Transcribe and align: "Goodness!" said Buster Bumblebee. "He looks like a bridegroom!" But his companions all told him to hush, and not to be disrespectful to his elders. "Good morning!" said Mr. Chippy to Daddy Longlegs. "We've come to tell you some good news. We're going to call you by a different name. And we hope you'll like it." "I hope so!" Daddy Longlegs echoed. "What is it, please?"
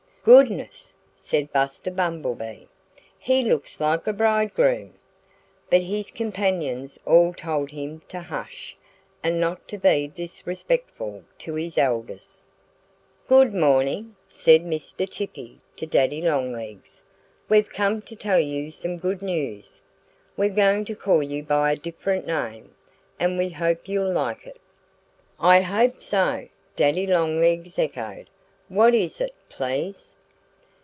"Goodness!" 0.23 0.93
said 1.15 1.51
Buster 1.51 1.89
Bumblebee. 1.89 2.65
"He 3.17 3.43
looks 3.43 3.79
like 3.81 4.05
a 4.05 4.13
bridegroom!" 4.13 4.93
But 5.71 5.81
his 5.81 6.11
companions 6.11 6.99
all 7.07 7.33
told 7.33 7.71
him 7.71 8.03
to 8.09 8.19
hush, 8.21 8.77
and 9.23 9.39
not 9.41 9.67
to 9.69 9.79
be 9.79 10.05
disrespectful 10.07 11.23
to 11.39 11.55
his 11.55 11.75
elders. 11.79 12.39
"Good 13.27 13.51
morning!" 13.51 14.15
said 14.29 14.61
Mr. 14.61 15.09
Chippy 15.09 15.57
to 15.77 15.87
Daddy 15.87 16.21
Longlegs. 16.21 17.01
"We've 17.49 17.73
come 17.73 17.99
to 18.03 18.15
tell 18.15 18.39
you 18.39 18.69
some 18.69 18.97
good 18.99 19.23
news. 19.23 19.81
We're 20.37 20.53
going 20.53 20.85
to 20.85 20.95
call 20.95 21.23
you 21.23 21.41
by 21.41 21.71
a 21.71 21.75
different 21.75 22.27
name. 22.27 22.75
And 23.19 23.39
we 23.39 23.49
hope 23.49 23.87
you'll 23.87 24.13
like 24.13 24.45
it." 24.45 24.61
"I 25.39 25.61
hope 25.61 26.03
so!" 26.03 26.47
Daddy 26.75 27.07
Longlegs 27.07 27.79
echoed. 27.79 28.27
"What 28.67 28.95
is 28.95 29.19
it, 29.19 29.33
please?" 29.49 30.15